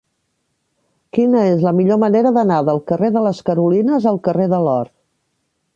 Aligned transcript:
Quina 1.17 1.43
és 1.49 1.61
la 1.67 1.73
millor 1.81 1.99
manera 2.05 2.33
d'anar 2.39 2.59
del 2.71 2.83
carrer 2.93 3.13
de 3.19 3.25
les 3.27 3.45
Carolines 3.51 4.09
al 4.13 4.21
carrer 4.29 4.53
de 4.57 4.65
l'Or? 4.69 4.93